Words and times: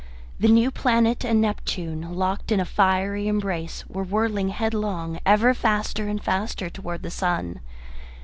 The 0.39 0.47
new 0.47 0.71
planet 0.71 1.23
and 1.23 1.39
Neptune, 1.39 2.11
locked 2.15 2.51
in 2.51 2.59
a 2.59 2.65
fiery 2.65 3.27
embrace, 3.27 3.85
were 3.87 4.03
whirling 4.03 4.49
headlong, 4.49 5.19
ever 5.27 5.53
faster 5.53 6.07
and 6.07 6.19
faster 6.19 6.71
towards 6.71 7.03
the 7.03 7.11
sun. 7.11 7.59